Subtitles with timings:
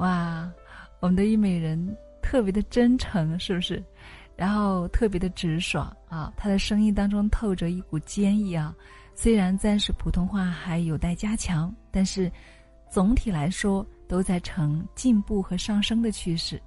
[0.00, 0.50] 哇，
[1.00, 1.78] 我们的虞美人
[2.22, 3.82] 特别的真诚，是不是？
[4.34, 8.74] 然后特别的直爽啊，她的声音当中透着一股坚毅啊。
[9.14, 12.32] 虽然暂时普通话还有待加强，但是
[12.90, 16.58] 总体来说都在呈进步和上升的趋势。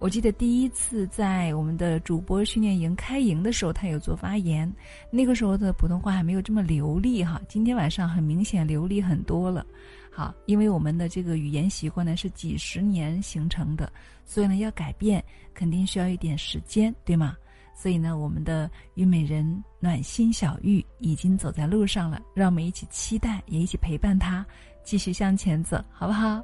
[0.00, 4.68] 我记得第一次在我们的主播训练营开营的时候，他有做发言，
[5.12, 7.40] 那个时候的普通话还没有这么流利哈。
[7.46, 9.64] 今天晚上很明显流利很多了，
[10.10, 13.90] 好，因为我们的这个语言习惯呢是几十年形成的，
[14.24, 15.24] 所以呢要改变
[15.54, 17.36] 肯定需要一点时间，对吗？
[17.74, 24.44] 所以呢，我们的虞美人暖心小玉已经走在路上了，让我们一起期待，也一起陪伴她
[24.82, 26.42] 继续向前走，好不好？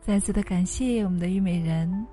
[0.00, 2.06] 再次的感谢我们的虞美人。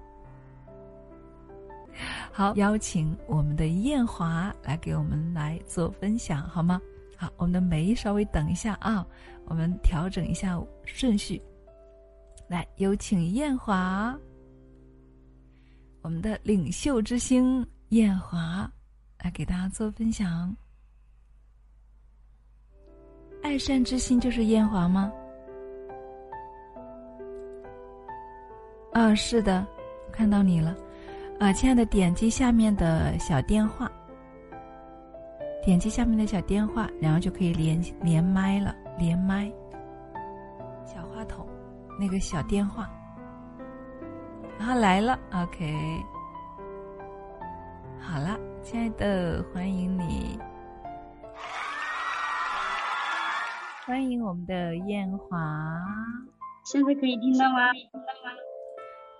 [2.33, 6.81] 好，邀请我们的艳华来给我们来做分享，好吗？
[7.17, 9.05] 好，我们的梅稍微等一下啊，
[9.45, 11.41] 我们调整一下顺序。
[12.47, 14.15] 来，有请艳华，
[16.01, 18.71] 我们的领袖之星艳华
[19.21, 20.55] 来给大家做分享。
[23.41, 25.11] 爱善之心就是艳华吗？
[28.93, 29.65] 啊，是的，
[30.11, 30.77] 看到你了。
[31.39, 33.91] 啊，亲爱的，点击下面的小电话，
[35.67, 39.51] 点击下面的小电话，然后就可以连连麦了，连麦。
[40.85, 41.45] 小话筒，
[41.99, 42.89] 那个小电话，
[44.57, 46.01] 然后来了，OK。
[47.99, 50.39] 好了，亲爱的，欢迎你，
[53.85, 55.77] 欢迎我们的艳华。
[56.63, 57.59] 现在可以听到吗？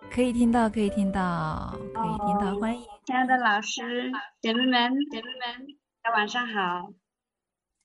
[0.09, 4.09] 可以听到，可以听到，可以听到，欢迎亲爱的老师、
[4.39, 5.67] 姐妹们、姐妹们，
[6.07, 6.93] 大家晚上好。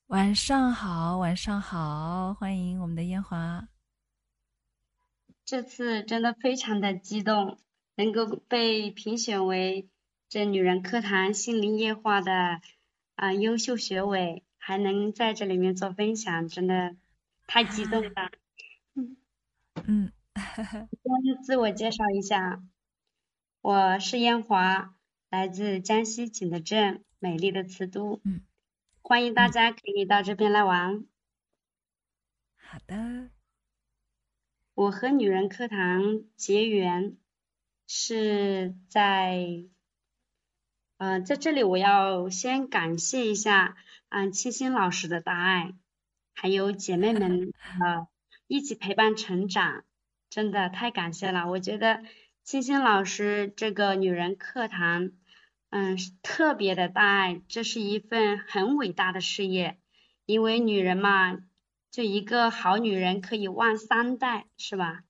[0.07, 3.67] 晚上好，晚上好，欢迎我们的烟华。
[5.43, 7.59] 这次真的非常的激动，
[7.95, 9.89] 能够被评选为
[10.29, 12.61] 这女人课堂心灵夜话的
[13.15, 16.95] 啊优秀学委，还能在这里面做分享，真的
[17.45, 18.31] 太激动了。
[18.93, 19.17] 嗯
[19.85, 20.11] 嗯。
[20.55, 20.87] 先
[21.43, 22.63] 自我介绍一下，
[23.59, 24.95] 我是烟华，
[25.29, 28.41] 来自江西景德镇美丽的瓷都，嗯，
[29.01, 31.05] 欢迎大家可以到这边来玩。
[32.57, 33.29] 好的。
[34.73, 37.15] 我和女人课堂结缘
[37.87, 39.63] 是在，
[40.97, 43.77] 呃，在这里我要先感谢一下，
[44.09, 45.73] 嗯，清新老师的大爱，
[46.33, 48.05] 还有姐妹们 呃
[48.47, 49.85] 一起陪伴成长。
[50.29, 52.03] 真的太感谢了，我觉得
[52.43, 55.11] 清新老师这个女人课堂，
[55.75, 59.79] 嗯，特别的大爱，这是一份很伟大的事业，
[60.27, 61.39] 因为女人嘛，
[61.89, 65.03] 就一个好女人可以旺三代，是吧？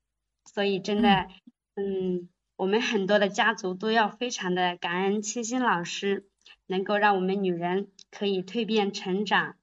[0.45, 1.27] 所以真的，
[1.75, 6.29] 嗯，我们很多的家族都要非常的感恩清新老师，
[6.65, 9.57] 能够让我们女人可以蜕变成长，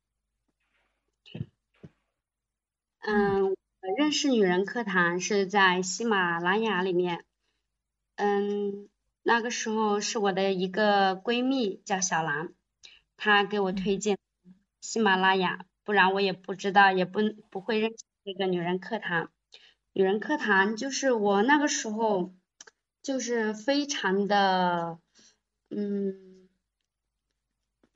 [2.98, 3.56] 嗯。
[3.96, 7.24] 认识女人课堂是在喜马拉雅里面，
[8.16, 8.89] 嗯，
[9.22, 12.54] 那个时候是我的一个闺蜜叫小兰，
[13.16, 14.18] 她给我推荐
[14.80, 17.20] 喜马拉雅，不然我也不知道，也不
[17.50, 19.30] 不会认识这个女人课堂。
[19.92, 22.34] 女人课堂就是我那个时候
[23.02, 24.98] 就是非常的，
[25.68, 26.48] 嗯，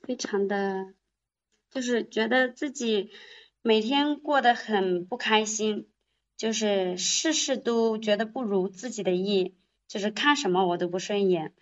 [0.02, 0.92] 非常的，
[1.70, 3.10] 就是觉得自己。
[3.66, 5.88] 每天过得很不开心，
[6.36, 9.56] 就是事事都觉得不如自己的意，
[9.88, 11.52] 就是看什么我都不顺眼，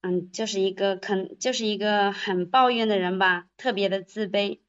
[0.00, 4.60] 嗯，就是一个肯就是一个很抱怨的人吧，特别的自卑。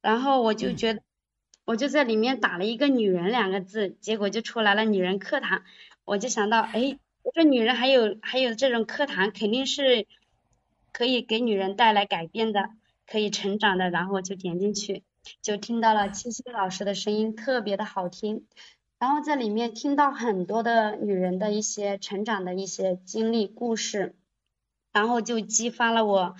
[0.00, 1.02] 然后我就觉得，
[1.64, 5.62] 我就在里面打了一个“女人”两个字，结果就出来了“女人课堂”。
[6.04, 10.06] 我就想到，哎，我说女人还有还有这种课堂，肯定是
[10.92, 12.68] 可以给女人带来改变的，
[13.06, 13.88] 可以成长的。
[13.88, 15.02] 然后我就点进去。
[15.40, 18.46] 就听到了七七老师的声音，特别的好听。
[19.04, 24.16] 然后在里面听到很多的女人的一些成长的一些经历故事，
[24.92, 26.36] 然后就激发了我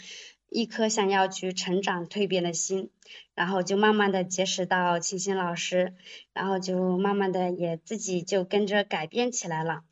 [0.49, 2.91] 一颗想要去成长蜕变的心。
[3.35, 5.95] 然后就慢慢的结识到清新老师，
[6.33, 9.83] 然后就慢慢的也自己就跟着改变起来了。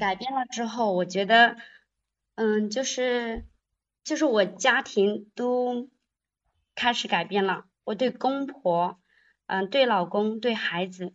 [0.00, 1.58] 改变了之后，我觉得，
[2.36, 3.44] 嗯，就是
[4.04, 5.90] 就是我家庭都
[6.74, 7.66] 开始改变了。
[7.84, 8.98] 我对公婆，
[9.44, 11.12] 嗯，对老公，对孩子，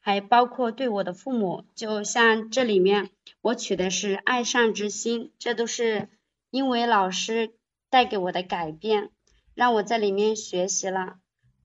[0.00, 3.10] 还包括对我的父母，就像这里面
[3.42, 6.08] 我取的是爱上之心，这都是
[6.50, 7.54] 因为老师
[7.90, 9.10] 带给我的改变，
[9.54, 11.18] 让我在里面学习了，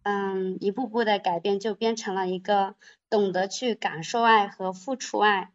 [0.03, 2.75] 嗯，一步步的改变，就变成了一个
[3.09, 5.51] 懂得去感受爱和付出爱，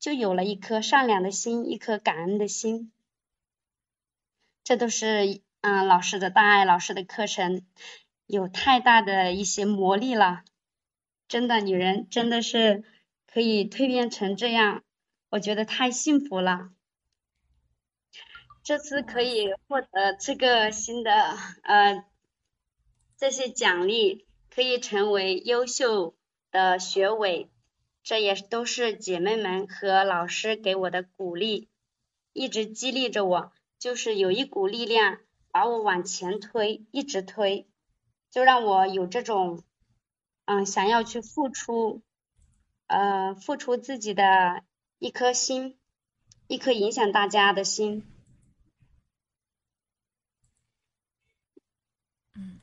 [0.00, 2.90] 就有了一颗善良的心，一颗感恩的心。
[4.64, 7.64] 这都是嗯老师的大爱，老师的课程
[8.26, 10.42] 有太大的一些魔力了。
[11.26, 12.84] 真的，女人真的是
[13.26, 14.84] 可以蜕变成这样，
[15.30, 16.70] 我觉得太幸福了。
[18.62, 21.10] 这次可以获得这个新的
[21.62, 22.04] 呃
[23.16, 26.14] 这些奖励，可以成为优秀
[26.50, 27.50] 的学委，
[28.02, 31.68] 这也都是姐妹们和老师给我的鼓励，
[32.32, 35.18] 一直激励着我，就是有一股力量
[35.50, 37.66] 把我往前推，一直推，
[38.30, 39.64] 就让我有这种。
[40.46, 42.02] 嗯，想要去付出，
[42.86, 44.62] 呃，付出自己的
[44.98, 45.78] 一颗心，
[46.48, 48.04] 一颗影响大家的心。
[52.34, 52.60] 嗯，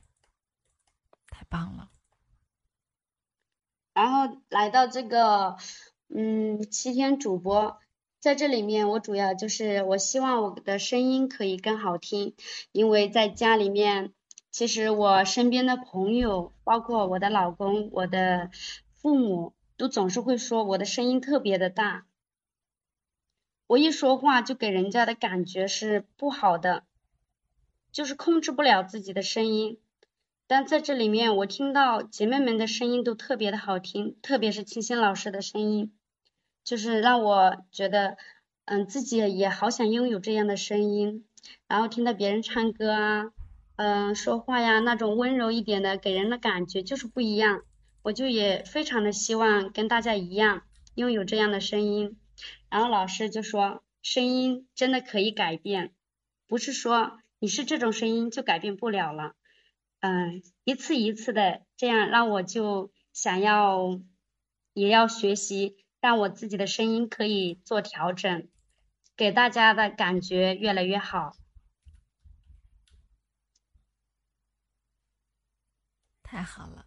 [1.26, 1.90] 太棒了。
[3.94, 5.56] 然后来到这个，
[6.08, 7.80] 嗯，七天主播，
[8.20, 12.36] 在这里面，我主要就是我希望我的声音可以更好听，
[12.70, 14.14] 因为在家里面。
[14.52, 18.50] 其实我身边的朋友，包括我的老公、我的
[18.92, 22.04] 父母，都总是会说我的声音特别的大。
[23.66, 26.84] 我一说话就给人家的感觉是不好的，
[27.92, 29.78] 就是控制不了自己的声音。
[30.46, 35.94] 但在这里面，我听到姐妹们的声音都特别的好听，特别是清新老师的声音，
[36.62, 38.18] 就是让我觉得，
[38.66, 41.24] 嗯，自己也好想拥有这样的声音。
[41.66, 43.32] 然后听到别人唱歌啊。
[43.84, 47.64] 嗯，说话呀，那种温柔一点的，给人的感觉就是不一样。
[48.02, 50.62] 我就也非常的希望跟大家一样，
[50.94, 52.16] 拥有这样的声音。
[52.70, 55.90] 然后老师就说，声音真的可以改变，
[56.46, 59.32] 不是说你是这种声音就改变不了了。
[59.98, 63.98] 嗯，一次一次的这样，让我就想要
[64.74, 68.46] 也要学习，让我自己的声音可以做调整，
[69.16, 71.32] 给大家的感觉越来越好。
[76.32, 76.86] 太好了，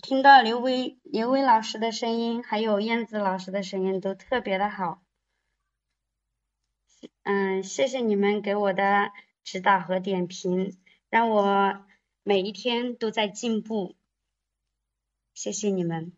[0.00, 5.02] 听到刘威刘威老师的声音，还有燕子老师的声音都特别的好。
[7.24, 9.10] 嗯，谢谢你们给我的
[9.42, 10.78] 指导和点评，
[11.10, 11.84] 让我
[12.22, 13.96] 每一天都在进步。
[15.34, 16.12] 谢谢你们，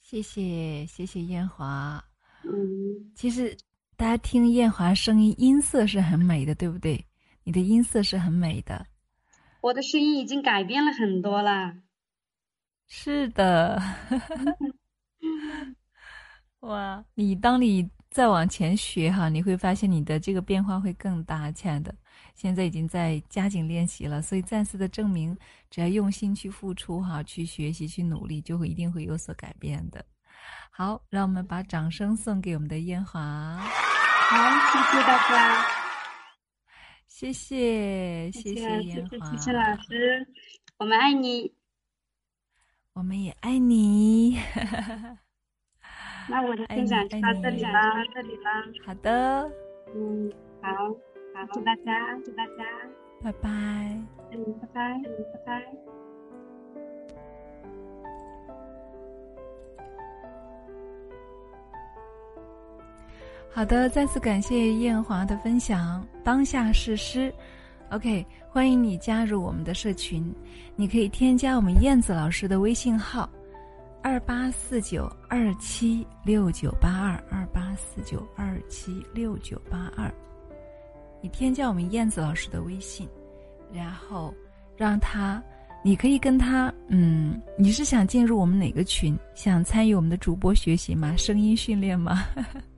[0.00, 2.04] 谢谢谢谢燕华。
[2.42, 3.56] 嗯，其实
[3.96, 7.06] 大家听燕华声音音色是很美的，对不对？
[7.44, 8.84] 你的音色是很美的。
[9.60, 11.74] 我的声音已经改变了很多啦。
[12.86, 13.82] 是的，
[16.60, 17.04] 哇！
[17.14, 21.94] 你当你再往前学哈，你会发现你的这个变化会更大，亲爱的。
[22.34, 25.36] 现在已经在加紧练习了，所以暂时的证明，
[25.70, 30.04] 只要用心去付出哈，去学习，去努力，就会一定会有所改变的。
[30.70, 33.20] 好，让我们把掌声送给我们的艳华。
[33.58, 34.36] 好，
[34.72, 35.77] 谢谢大家。
[37.08, 40.26] 谢谢，谢谢严华，谢谢老师，
[40.78, 41.52] 我们爱你，
[42.92, 44.38] 我们也爱你。
[46.30, 48.64] 那我的分享就到这里了，到这里啦。
[48.86, 49.50] 好的，
[49.94, 50.70] 嗯，好，
[51.34, 52.64] 好，祝大家，祝大家，
[53.24, 53.48] 拜拜，
[54.30, 55.02] 嗯，拜拜，嗯，
[55.32, 55.97] 拜拜。
[63.58, 66.06] 好的，再次感谢艳华的分享。
[66.22, 67.34] 当下是诗
[67.90, 70.32] ，OK，欢迎你加入我们的社群。
[70.76, 73.28] 你可以添加我们燕子老师的微信号：
[74.00, 80.08] 二八四九二七六九八二二八四九二七六九八二。
[81.20, 83.08] 你添加我们燕子老师的微信，
[83.72, 84.32] 然后
[84.76, 85.42] 让他，
[85.88, 89.18] 你可以跟他，嗯，你是想进入我们哪个群？
[89.34, 91.16] 想参与我们的主播学习吗？
[91.16, 92.26] 声音训练吗？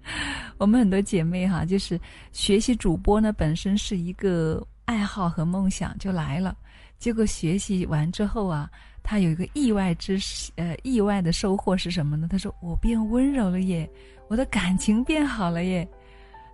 [0.59, 2.01] 我们很多姐妹哈，就是
[2.31, 6.57] 学习主播呢，本身是一个爱好和梦想就来了。
[7.01, 8.71] 结果学习完之后啊，
[9.03, 10.17] 她有一个意外之
[10.55, 12.29] 呃意外的收获是什么呢？
[12.31, 13.91] 她说我变温柔了耶，
[14.29, 15.85] 我的感情变好了耶，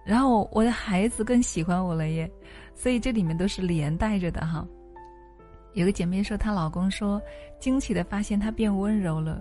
[0.07, 2.27] 然后我的孩子更喜欢我了耶。
[2.75, 4.67] 所以这里面都是连带着的哈。
[5.77, 7.23] 有个姐妹说，她老公说
[7.61, 9.41] 惊奇的发现她变温柔了。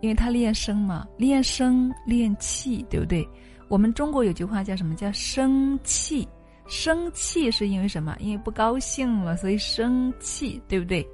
[0.00, 3.28] 因为他练声嘛，练声练气，对不对？
[3.66, 4.94] 我们中国有句话叫什么？
[4.94, 6.28] 叫生气。
[6.68, 8.16] 生气是因为什么？
[8.20, 11.04] 因为不高兴了，所以生气，对不对？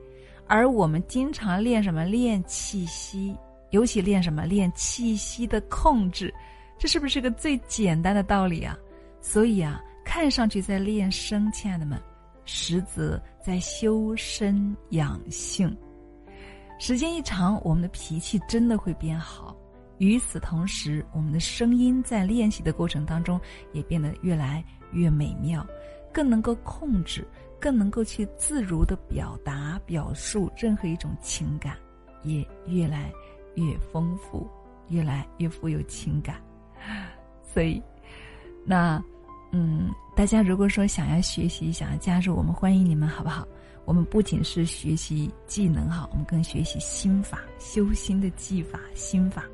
[0.47, 2.05] 而我们经常练什么？
[2.05, 3.35] 练气息，
[3.71, 4.45] 尤其练什么？
[4.45, 6.31] 练气息的控制。
[6.77, 8.77] 这是不是个最简单的道理啊？
[9.23, 11.99] 所以啊，看上去在练声，亲爱的们，
[12.45, 15.77] 实则在修身养性。
[16.79, 19.57] 时间一长，我们的脾气真的会变好。
[19.99, 23.41] 与此同时，我们的声音在练习的过程当中
[23.73, 25.65] 也变得越来越美妙，
[26.13, 27.27] 更能够控制，
[27.61, 31.77] 更能够去自如的表达、表述任何一种情感，
[32.25, 33.13] 也越来
[33.55, 34.49] 越丰富，
[34.89, 36.43] 越来越富有情感。
[37.41, 37.81] 所以，
[38.67, 39.03] 那，
[39.57, 43.47] 嗯，大家如果说想要学习、想要加入，我们欢迎你们，好不好？
[43.85, 49.45] 我们不仅是学习技能哈，我们更学习心法、修心的技法、心法。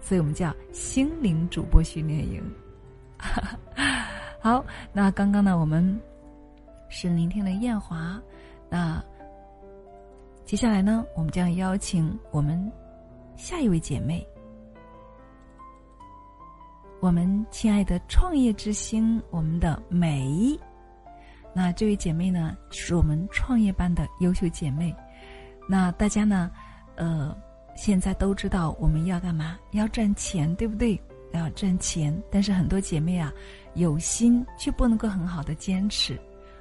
[0.00, 2.42] 所以我们叫心灵主播训练营。
[4.40, 4.64] 好，
[4.94, 6.00] 那刚刚呢，我们
[6.88, 8.18] 是聆听了艳华，
[8.70, 9.04] 那
[10.46, 12.72] 接下来呢，我们将邀请我们
[13.36, 14.26] 下一位姐妹，
[17.02, 20.56] 我们亲爱的创业之星，我们的美。
[21.52, 24.94] 那这位姐妹呢，是我们创业班的优秀姐妹。
[25.68, 26.48] 那大家呢，
[26.94, 27.36] 呃。
[27.74, 29.58] 现在都知道我们要干嘛？
[29.70, 31.00] 要赚钱，对不对？
[31.32, 33.32] 要赚钱，但是很多姐妹啊，
[33.72, 36.14] 有心却不能够很好的坚持，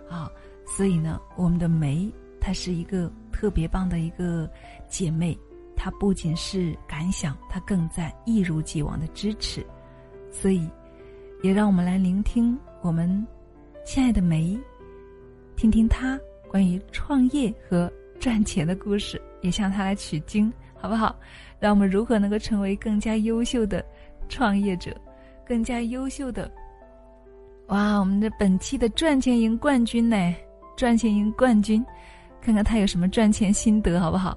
[0.09, 0.31] 啊，
[0.65, 4.49] 所以呢，我们的梅她是一个特别棒的一个
[4.87, 5.37] 姐妹，
[5.75, 9.67] 她不仅是感想，她更在一如既往的支持，
[10.31, 10.67] 所以，
[11.43, 13.25] 也让我们来聆听我们
[13.85, 14.57] 亲爱的梅，
[15.55, 20.51] 听听她关于创业和赚钱的故事，也向她来取经。
[20.83, 21.15] 好不好？
[21.59, 23.85] 让我们如何能够成为更加优秀的
[24.27, 24.99] 创业者，
[25.45, 26.51] 更加优秀的？
[27.67, 30.35] 哇，我们的本期的赚钱营冠军呢？
[30.75, 31.85] 赚钱营冠军，
[32.41, 34.35] 看看他有什么赚钱心得，好不好？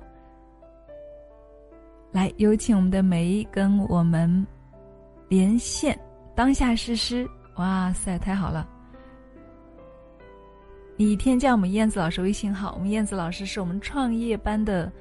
[2.13, 4.47] 来，有请我们的梅跟我们
[5.35, 5.99] 连线。
[6.33, 8.69] 当下诗诗，哇塞，太好了！
[10.97, 14.93] 你添加我们燕子老师微信号，我们燕子老师是我们创业班的。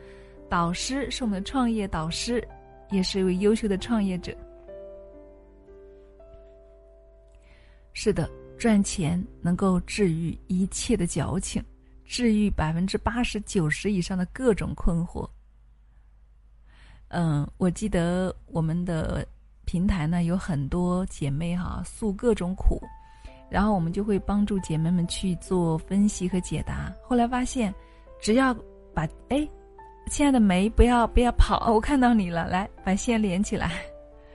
[0.49, 2.43] 导师是我们的创业导师，
[2.89, 4.35] 也是一位优秀的创业者。
[7.93, 11.63] 是的，赚钱能够治愈一切的矫情，
[12.05, 15.29] 治愈百分之八十九十以上的各种困惑。
[17.09, 19.27] 嗯，我记得我们的
[19.65, 22.81] 平台呢有很多姐妹哈诉各种苦，
[23.49, 26.93] 然后我们就会帮助姐妹们去做分析和解答。
[27.03, 27.73] 后来发现，
[28.21, 28.55] 只要
[28.93, 29.47] 把哎。
[30.09, 31.71] 亲爱的梅，不要不要跑！
[31.71, 33.71] 我看到你了，来把线连起来。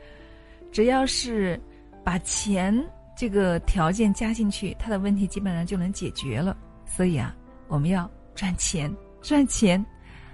[0.73, 1.61] 只要是
[2.03, 2.75] 把钱
[3.15, 6.57] 这个条件加进去，他的问题基本上就能解决了。
[6.87, 9.85] 所以啊，我们要赚钱，赚钱。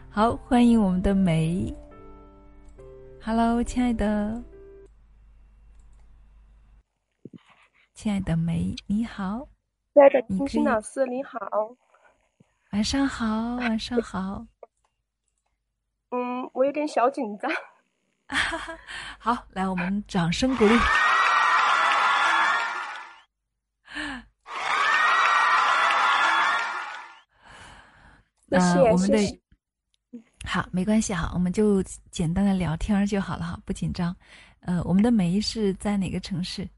[0.08, 1.66] 好，欢迎我们的梅。
[3.20, 4.40] Hello，亲爱的，
[7.94, 9.48] 亲爱的梅，你好。
[9.94, 11.38] 亲爱的金星老师，你好。
[12.72, 14.44] 晚上好，晚上好。
[16.10, 17.48] 嗯，我有点小紧张。
[19.18, 20.74] 好，来，我们掌声鼓励。
[28.46, 29.18] 那我们的
[30.44, 34.14] 好，没关系哈，我们就简单的聊天就好了哈，不紧张。
[34.62, 36.68] 呃，我们的梅是在哪个城市？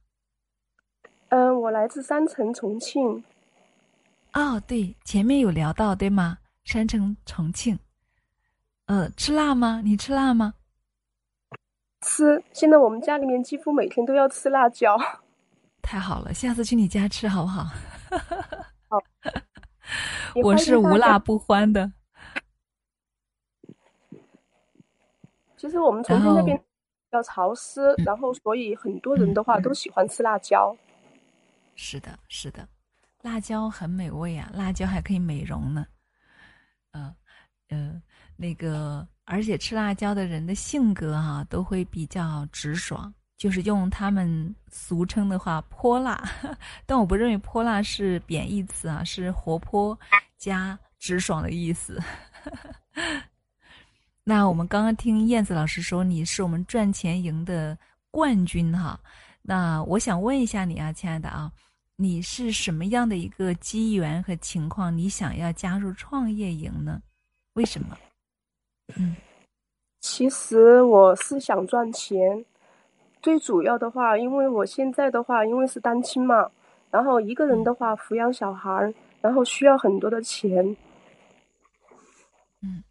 [1.67, 3.25] 嗯，我来自山城重庆。
[4.35, 6.39] 哦，对，前面有聊到对吗？
[6.63, 7.77] 山城重庆。
[8.87, 9.81] 呃，吃辣吗？
[9.85, 10.55] 你吃辣吗？
[12.03, 12.41] 吃。
[12.53, 14.97] 现在我们家里面几乎每天都要吃辣椒。
[15.83, 17.65] 太好了，下次去你家吃好不好？
[18.89, 19.03] 好。
[20.45, 21.91] 我是无辣不欢的。
[25.57, 26.65] 其实我们重庆那边比
[27.11, 30.77] 较潮湿，然后所以很多人的话都喜欢吃辣椒。
[31.77, 32.69] 是的，是的，
[33.23, 35.87] 辣椒很美味啊，辣椒还可以美容呢。
[36.93, 37.15] 嗯
[37.69, 38.03] 嗯。
[38.39, 46.23] 那个，而且吃辣椒的人的性格哈，都会比较直爽，就是用他们俗称的话“泼辣”，
[46.85, 49.99] 但我不认为“泼辣”是贬义词啊，是活泼
[50.37, 51.99] 加直爽的意思。
[54.23, 57.79] 那我们刚刚听燕子老师说你是我们赚钱营的
[58.11, 59.01] 冠军哈，
[59.41, 61.51] 那我想问一下你啊，亲爱的啊，
[61.99, 67.03] 你是什么样的一个机缘和情况，你想要加入创业营呢？
[67.55, 67.97] 为什么？
[68.97, 69.17] 嗯，
[70.03, 72.45] 其实我是想赚钱，
[73.23, 76.51] 最主要的话，因为我现在的话，因为是单亲嘛，
[76.91, 80.77] 然后一个人的话抚养小孩，然后需要很多的钱。
[82.61, 82.85] 嗯，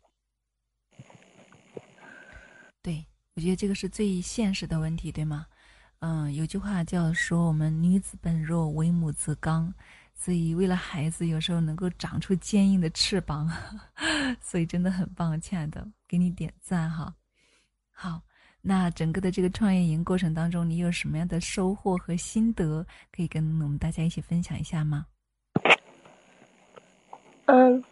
[2.81, 5.45] 对，我觉得这个是最现实的问题，对吗？
[6.07, 9.73] 嗯，有句话叫说我们女子本弱，为母则刚，
[10.13, 13.51] 所以为了孩子，有时候能够长出坚硬的翅膀。
[14.39, 17.11] 所以真的很棒，亲爱的，给你点赞哈。
[17.91, 18.21] 好，
[18.61, 25.07] 那整个的这个创业营过程当中，你有什么样的收获和心得，可以跟我们大家一起分享一下吗？
[27.45, 27.83] 嗯，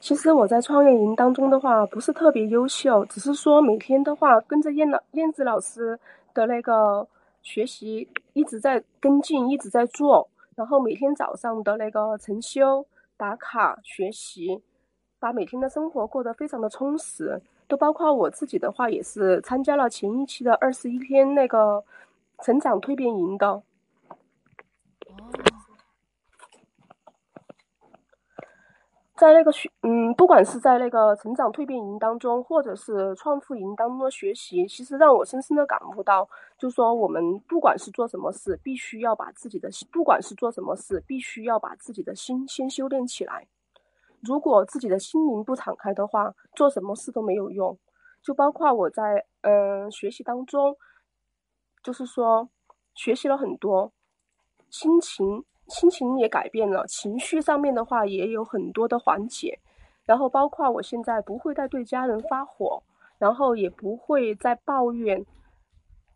[0.00, 6.00] 其实我在创业营当中的话，不是特别优秀，只是说每天的话跟着燕老燕子老师
[6.32, 7.06] 的那个
[7.42, 10.28] 学习，一直在跟进，一直在做。
[10.56, 12.84] 然后每天早上的那个晨修、
[13.16, 14.62] 打卡、学习，
[15.18, 17.40] 把每天的生活过得非常的充实。
[17.68, 21.84] 都包括我自己的话，也是参加了前一期的二十一天那个
[22.42, 23.46] 成长蜕变营的。
[23.48, 23.62] 哦。
[29.20, 43.46] 在那个学，嗯，不管是在那个成长蜕变营当中，或者是创富营当中的学习，其实让我深深的感悟到，就是说我们不管是做什么事，必须要把自己的，不管是做什么事，必须要把自己的心先修炼起来。
[44.22, 47.78] 如果自己的心灵不敞开的话，做什么事都没有用。
[48.22, 50.74] 就包括我在嗯学习当中，
[51.82, 52.48] 就是说
[52.94, 53.92] 学习了很多，
[54.70, 55.44] 心情。
[55.70, 59.58] 心情也改变了，情绪上面的话也有很多的缓解，
[60.04, 62.82] 然后包括我现在不会再对家人发火，
[63.18, 65.24] 然后也不会再抱怨，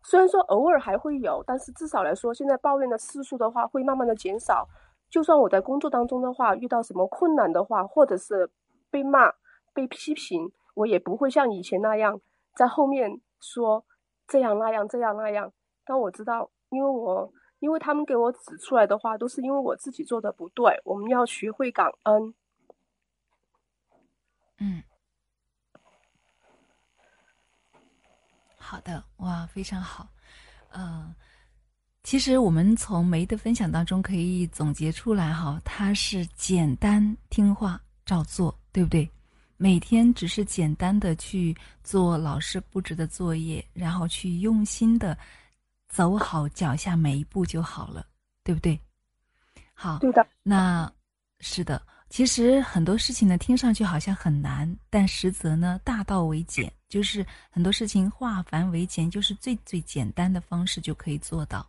[0.03, 4.67] 虽然说偶尔还会有，但是至少来说，现在抱怨的次数的话会慢慢的减少。
[5.09, 8.49] 就算我在工作当中的话遇到什么困难的话，或者是
[8.91, 9.31] 被骂、
[9.73, 12.19] 被批评，我也不会像以前那样
[12.55, 13.85] 在后面说
[14.27, 15.51] 这样那样这样那样。
[15.85, 17.31] 但我知道，因为我。
[17.65, 20.79] 因为他们给我指出来的话，都是因为我自己做的不对。
[20.85, 22.31] 我们要学会感恩。
[24.59, 24.83] 嗯，
[28.59, 30.07] 好的，哇，非常好。
[30.73, 31.11] 嗯，
[32.03, 39.09] 其实我们从梅的分享当中可以总结出来，哈，他是简单听话照做，对不对？
[39.57, 45.17] 每天只是简单的去做老师布置的作业，然后去用心的。
[45.95, 48.05] 走好脚下每一步就好了，
[48.43, 48.77] 对不对？
[49.73, 50.27] 好，对的。
[50.43, 50.91] 那
[51.39, 61.65] 是的，其实很多事情呢，听上去好像很难，但实则呢，大道为简，就是很多事情化繁为简，就是最最简单的方式就可以做到。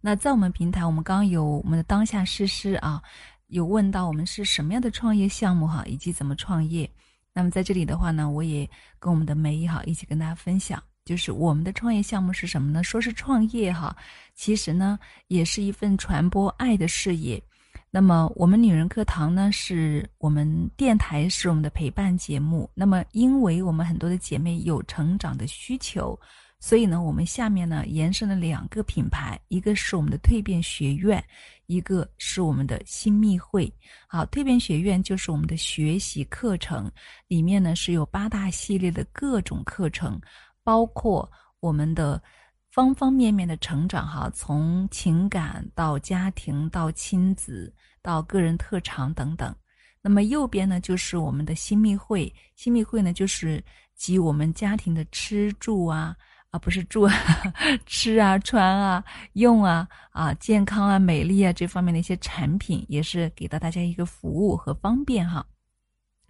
[0.00, 3.02] 那在我们平台，我们刚刚有我们的当下诗诗啊，
[3.48, 6.90] 有问到我们是什么样的创业项目哈，以及怎么创业。
[7.34, 8.66] 那么在这里的话呢，我也
[8.98, 10.82] 跟我们的梅姨哈一起跟大家分享。
[11.08, 12.84] 就是我们的创业项目是什么呢？
[12.84, 13.96] 说是创业哈，
[14.34, 17.42] 其实呢也是一份传播爱的事业。
[17.90, 22.68] 那么我们女人课堂呢，是我们电台是我们的陪伴节目。
[22.74, 26.18] 那么因为我们很多的姐妹有成长的需求，
[26.60, 31.24] 所以呢，我们下面呢延伸了两个品牌，一个是我们的蜕变学院，
[31.64, 33.72] 一个是我们的新密会。
[34.06, 36.92] 好，蜕变学院就是我们的学习课程，
[37.26, 40.20] 里面呢是有八大系列的各种课程。
[40.68, 41.26] 包括
[41.60, 42.22] 我们的
[42.70, 49.54] 方方面面的成长，哈，从情感到家庭到亲子到个人特长等等。
[50.02, 53.64] 那么右边呢，就是我们的新密会，新密会呢，就是
[53.96, 56.14] 集我们家庭的吃住啊，
[56.50, 57.14] 啊，不是住，啊
[57.86, 59.02] 吃啊，穿啊，
[59.32, 65.46] 用啊，啊，健康啊，美丽啊这方面的一些产品，也是给到大家一个服务和方便哈。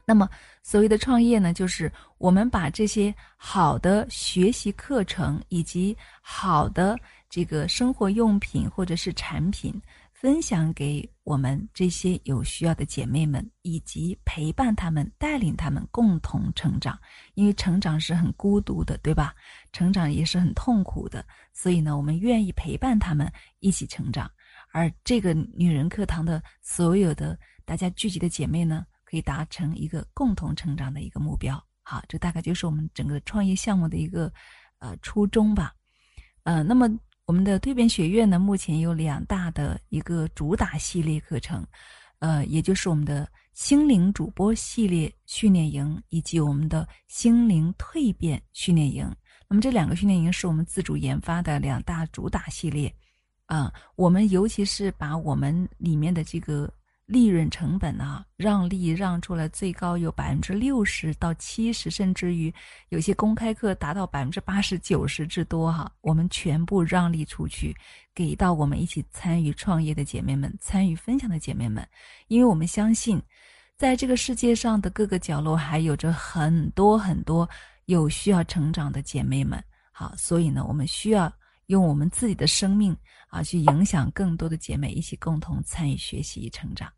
[0.09, 0.27] 那么，
[0.63, 9.71] 所谓的创业呢，就是我们把这些好的学习课程以及好的这个生活用品或者是产品，
[10.15, 16.99] 分享给我们这些有需要的姐妹们，以及陪伴他们、带领他们共同成长。
[17.35, 19.35] 因为成长是很孤独的，对吧？
[19.75, 24.31] 成长也是很痛苦的，所以呢，我们愿意陪伴他们一起成长。
[24.73, 28.87] 而这个女人课堂的所有的大家聚集的姐妹呢？
[29.09, 34.31] 可以达成一个共同成长的一个目标，好，这大概就是我们整个创业项目的一个
[34.81, 35.73] 呃初衷吧。
[36.43, 36.87] 呃，那么
[37.25, 41.67] 我们的蜕变学院呢，目前有两大的一个主打系列课程，
[42.19, 49.11] 呃，也就是我们的心灵主播系列训练营以及我们的心灵蜕变训练营。
[49.49, 52.95] 那么这两个训练营是我们自主研发的两大主打系列，
[53.47, 56.71] 啊，我们尤其是把我们里面的这个。
[57.09, 62.53] 利润成本啊，让利让出来最高有百分之六十到七十，甚至于
[62.91, 65.91] 有些公开课达到百分之八十九十之多哈。
[66.03, 67.75] 我们全部让利出去，
[68.15, 71.83] 给到我们一起参与创业的姐妹们，参与分享的姐妹们，
[72.27, 73.19] 因为我们相信，
[73.79, 77.49] 在这个世界上的各个角落还有着很多很多
[77.87, 79.65] 有需要成长的姐妹们。
[79.93, 81.33] 好，所以呢，我们需要
[81.69, 82.95] 用我们自己的生命
[83.29, 86.93] 啊，去影响更多的姐妹，一起共同参与学习成长。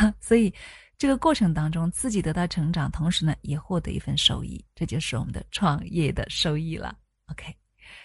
[0.20, 0.52] 所以
[0.96, 6.96] 这个过程当中自己得到成长，同时呢也获得一份收益，这就是我们的创业的收益了。
[7.26, 7.54] OK，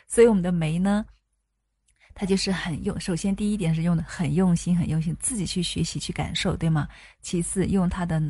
[0.08, 1.06] 所以我们的梅呢，
[2.14, 3.00] 它就是很用。
[3.00, 6.88] 首先第一点是用的很用心，很用心，自己去学习去感受，对吗？
[7.22, 8.22] 其次用他的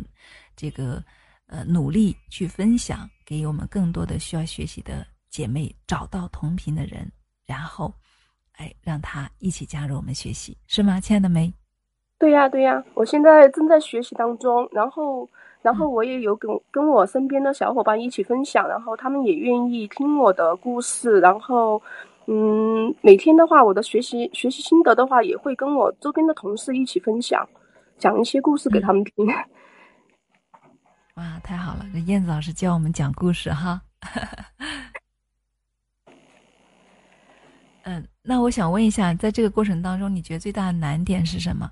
[0.56, 1.04] 这个
[1.48, 7.12] 呃努力去分享，给我们更多的需要学习的姐妹找到同频的人，
[7.46, 7.93] 然后。
[8.60, 11.54] 哎，让他一起加入我们学习，是吗，亲爱的梅？
[12.19, 15.30] 对呀，对呀，我现在正在学习当中，然后，
[15.62, 21.80] 然后我也有跟跟我身边的小伙伴一起分享，然后他们也愿意听我的故事，然后，
[22.25, 27.47] 嗯，每天的话，我的学习学习心得的话，也会跟我周边的同事一起分享，
[27.99, 29.27] 讲一些故事给他们听。
[31.17, 33.80] 哇，太好了，这燕子老师教我们讲故事哈。
[37.84, 41.71] 嗯，那我想问一下，在这个过程当中，你觉得最大的难点是什么？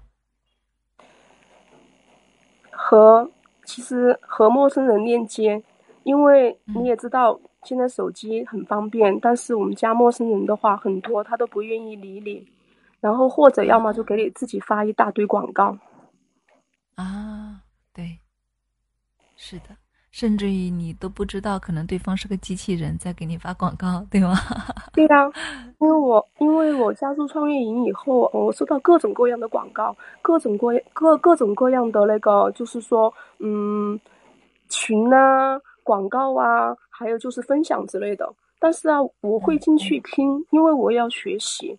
[2.87, 3.27] 和
[3.63, 5.63] 其实和陌生人链接，
[6.03, 12.47] 因为你也知道，现在手机很方便，但是我们加陌生人的话，很多他都不愿意理你，
[12.99, 15.75] 然后或者要么就给你自己发一大堆广告。
[16.93, 18.19] 啊，对，
[19.35, 19.84] 是的。
[20.15, 24.33] 甚至于你都不知道，可能对方是个机器人在给你发广告，对吗？
[24.95, 25.29] 对呀，
[25.79, 33.99] 因为我因为我加入创业营以后，我收到各种各样的广告，各种各各各种各样的那个，就是说，嗯，
[34.69, 38.33] 群啊，广告啊，还有就是分享之类的。
[38.57, 41.77] 但是啊，我会进去听，因为我要学习。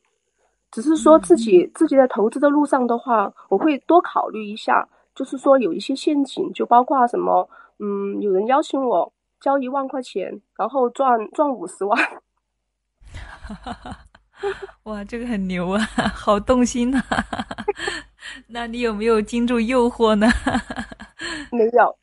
[0.70, 7.48] 只是说自己自己在投资的路上的话，我会多考虑一下，就是说有一些陷阱，就包括什么。
[7.78, 11.98] 嗯，有人邀请我交一万块钱，然后赚赚五十万。
[14.84, 15.80] 哇，这个很牛啊，
[16.14, 17.02] 好动心呐！
[18.48, 20.26] 那你有没有经住诱惑呢？
[21.50, 21.96] 没有，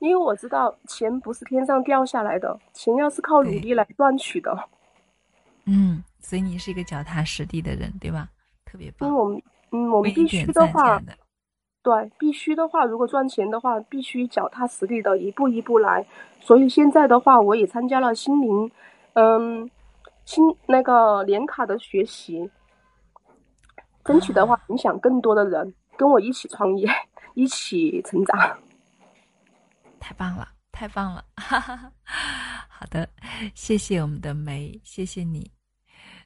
[0.00, 4.68] 因为我知道钱不是天上掉下来的，钱要是靠努力来赚取的。
[5.66, 8.28] 嗯，所以你是一个脚踏实地的人，对吧？
[8.64, 9.08] 特别棒。
[9.08, 11.00] 因为我们，嗯，我们必须的话。
[11.82, 16.06] 对，必须的话，如果赚钱的话，必须脚踏实地的一步一步来。
[16.40, 18.70] 所以现在的话，我也参加了心灵，
[19.14, 19.68] 嗯，
[20.24, 22.48] 新那个年卡的学习，
[24.04, 26.88] 争取的话影响更多的人跟我一起创业，
[27.34, 28.58] 一起成长。
[29.98, 31.24] 太棒了，太棒了！
[32.68, 33.08] 好的，
[33.54, 35.50] 谢谢我们的梅，谢谢你，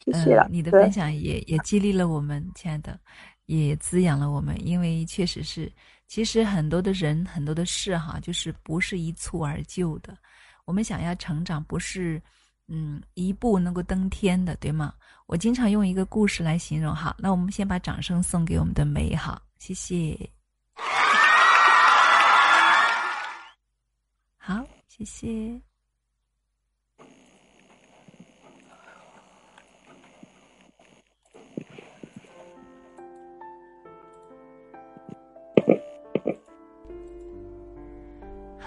[0.04, 0.46] 谢谢了。
[0.50, 2.98] 你的分享也也激励了我们，亲爱的。
[3.46, 5.72] 也滋养了我们，因为确实是，
[6.06, 10.16] 其实很多的人、很多的事，哈，就是不是一蹴而就的。
[10.64, 12.20] 我们想要成长，不是，
[12.68, 14.92] 嗯，一步能够登天的，对吗？
[15.26, 17.14] 我经常用一个故事来形容，哈。
[17.18, 20.18] 那我们先把掌声送给我们的美好，谢谢。
[24.38, 25.65] 好，谢谢。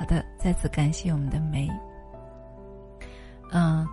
[0.10, 1.70] 的，再次感谢我们的梅。
[3.52, 3.88] 嗯，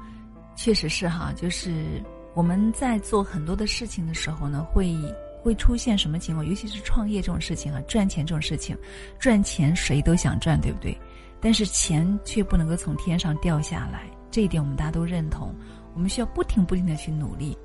[0.57, 2.02] 确实是哈，就是
[2.35, 4.96] 我们在做很多的事情的时候呢，会
[5.42, 6.44] 会出现什么情况？
[6.46, 8.76] 尤其是创业这种事情啊，赚钱这种事情，
[9.18, 10.98] 赚钱谁都想赚，对不对？
[11.40, 15.55] 但是钱却不能够从天上掉下来，这一点我们大家都认同。
[15.94, 17.57] 我们需要不停不停的去努力。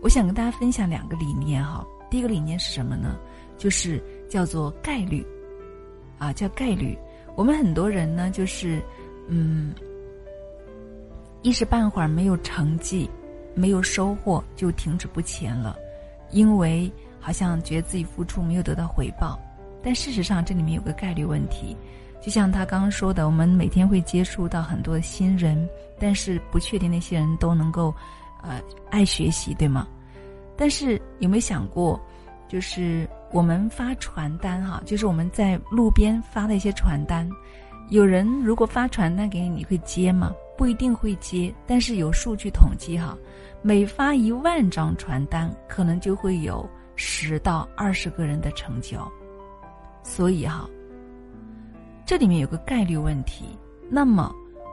[0.00, 1.84] 我想跟大家分享两个理念哈。
[2.10, 3.18] 第一个理念是什么呢？
[3.58, 5.24] 就是叫做概率，
[6.18, 6.96] 啊，叫概率。
[7.36, 8.82] 我们很多人呢，就是，
[9.28, 9.74] 嗯，
[11.42, 13.08] 一时半会儿没有成绩，
[13.54, 15.76] 没有收获，就停止不前了，
[16.30, 19.38] 因为好像觉得自己付出没有得到回报。
[19.82, 21.76] 但事实上，这里面有个概率问题，
[22.22, 25.68] 就像他刚刚说的，我们每天会接触到很多新人，
[26.00, 27.94] 但是不确定那些人都能够，
[28.42, 29.86] 呃，爱学习，对吗？
[30.56, 32.00] 但是有没有想过，
[32.48, 33.06] 就是？
[33.32, 37.28] 我们发传单哈，就是我们在路边发的一些传单。
[37.90, 40.32] 有人如果发传单给你，你会接吗？
[40.56, 41.54] 不一定会接。
[41.66, 43.16] 但是有数据统计哈，
[43.62, 49.06] 每发一万张传单，可能就会有十到二十个人的成交。
[50.02, 50.68] 所以哈，
[52.06, 53.44] 这里面有个概率问题。
[53.88, 54.32] 那么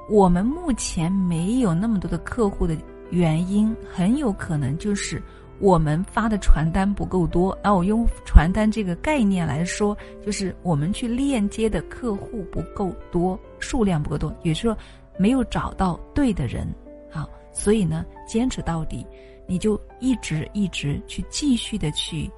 [0.10, 2.78] 我们目前没有那么多的客户的
[3.10, 5.22] 原因，很有可能就是。
[5.60, 14.78] 我们发的传单不够多，那我用传单这个概念来说，就是我们去链接的客户不够多，数量不够多，也就是说
[15.18, 16.68] 没有找到对的人，
[17.10, 19.06] 好，所以呢，坚持到底，
[19.48, 22.30] 你就一直一直去继续的去，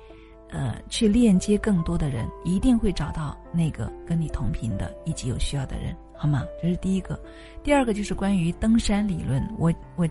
[0.51, 6.43] 呃，去链接更多的人，一定会找到那个跟你同频的以及有需要的人，好吗？
[6.61, 7.19] 这是第一个。
[7.63, 10.07] 第二个就是关于登山理论，我我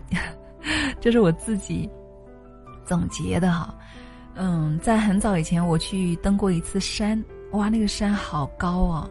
[0.99, 1.89] 这是我自己
[2.85, 3.73] 总结的哈。
[4.35, 9.09] 嗯，在很早以前我去登过一次山，哇，那个山好高啊！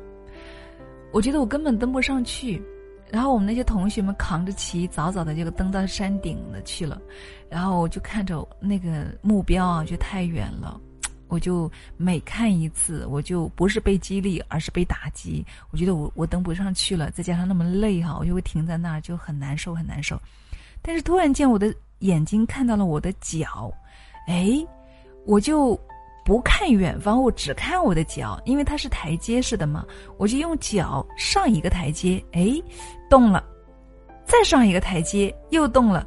[1.13, 2.63] 我觉得我根本登不上去。
[3.11, 7.01] 然后我们那些同学们扛着旗，早早的就登到山顶了去了。
[7.49, 10.81] 然后我就看着那个目标啊，就太远了。
[11.29, 15.45] 我就每看一次，我就不是被激励，而是被打击。
[15.71, 20.21] 我觉得我我登不上去了，再加上那么累哈，我就会停在那儿，就很难受，很难受。
[20.83, 23.71] 但是突然间，我的眼睛看到了我的脚，
[24.27, 24.65] 哎，
[25.27, 25.79] 我就。
[26.27, 29.85] 不看远方，我只看我的脚，因为它是台阶式的嘛，
[30.17, 32.51] 我就用脚上一个台阶，哎，
[33.11, 33.45] 动了，
[34.25, 36.07] 再上一个台阶又动了，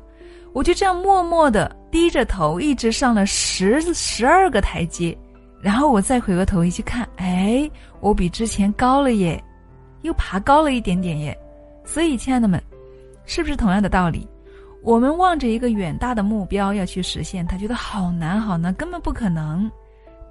[0.54, 5.16] 我就这样默默的低着头，一直上了十十二个台阶，
[5.62, 9.40] 然后我再回过头一去看，哎，我比之前高了耶，
[10.02, 11.38] 又爬高了一点点耶，
[11.86, 12.60] 所以亲爱的们，
[13.26, 14.28] 是不是同样的道理？
[14.88, 19.70] 我们望着一个远大的目标要去实现，他觉得好难好难，根本不可能。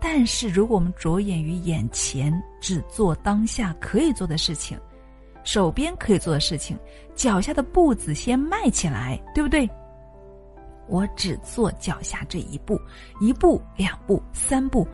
[0.00, 4.80] 但是，如果我们着眼于眼前，只做当下可以做的事情，
[5.44, 6.74] 手边可以做的事情，
[7.14, 9.68] 脚下的步子先迈起来，对不对？
[10.88, 12.80] 我只做脚下这一步，
[13.20, 14.88] 一步、两步、三步，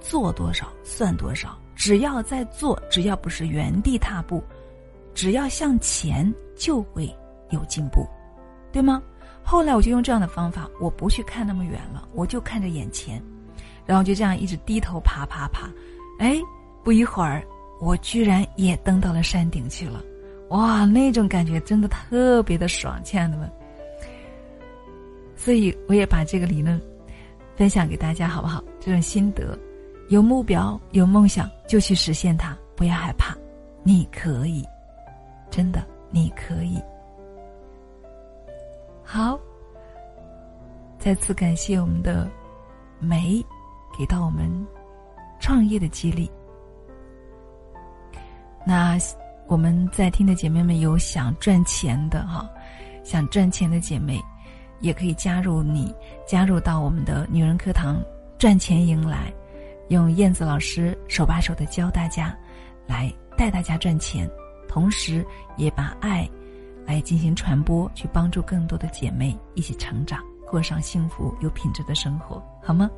[0.00, 1.54] 做多少算多少。
[1.76, 4.42] 只要在做，只要不是原地踏步，
[5.12, 7.14] 只要向前，就会
[7.50, 8.06] 有进步，
[8.72, 9.02] 对吗？
[9.44, 13.22] 后来我就用这样的方法，我不去看那么远了，我就看着眼前。
[13.84, 15.68] 然后就这样一直低头爬爬爬，
[16.20, 16.40] 哎，
[16.84, 17.42] 不一会儿，
[17.80, 20.00] 我居然也登到了山顶去了，
[20.50, 23.50] 哇，那种感觉真的特别的爽，亲爱的们。
[25.34, 26.80] 所以我也把这个理论
[27.56, 28.62] 分享给大家，好不好？
[28.78, 29.58] 这种心得，
[30.08, 33.36] 有目标、有梦想就去实现它，不要害怕，
[33.82, 34.64] 你可以，
[35.50, 36.80] 真的你可以。
[39.12, 39.38] 好，
[40.98, 42.26] 再次感谢我们的
[42.98, 43.44] 梅。
[43.98, 44.50] 给到我们
[45.38, 46.30] 创业的激励。
[48.66, 48.96] 那
[49.46, 52.48] 我们在听的姐妹们有想赚钱的哈，
[53.04, 54.18] 想赚钱的姐妹，
[54.80, 55.94] 也可以加入你，
[56.26, 58.02] 加入到我们的女人课堂
[58.38, 59.30] 赚钱营来，
[59.88, 62.34] 用燕子老师手把手的教大家，
[62.86, 64.26] 来带大家赚钱，
[64.66, 65.22] 同时
[65.58, 66.26] 也把爱
[66.86, 72.90] 来进行传播，去帮助更多的姐妹一起成长，过上幸福有品质的生活，好吗？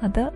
[0.00, 0.32] 好的。